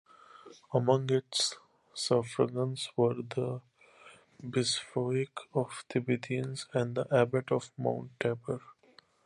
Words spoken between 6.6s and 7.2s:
and the